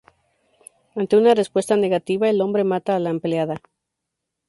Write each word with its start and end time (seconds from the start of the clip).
Ante 0.95 1.15
una 1.15 1.35
respuesta 1.35 1.75
negativa, 1.77 2.27
el 2.27 2.41
hombre 2.41 2.63
mata 2.63 2.95
a 2.95 2.99
la 2.99 3.11
empleada. 3.11 3.61